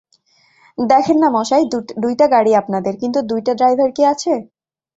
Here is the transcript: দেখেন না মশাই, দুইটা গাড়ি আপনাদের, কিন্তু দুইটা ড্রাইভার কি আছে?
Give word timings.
দেখেন 0.77 1.17
না 1.19 1.29
মশাই, 1.35 1.63
দুইটা 2.03 2.25
গাড়ি 2.27 2.51
আপনাদের, 2.61 2.93
কিন্তু 3.01 3.19
দুইটা 3.29 3.51
ড্রাইভার 3.59 3.89
কি 3.91 4.03
আছে? 4.13 4.33